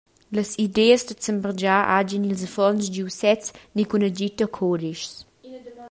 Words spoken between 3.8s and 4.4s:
cun agid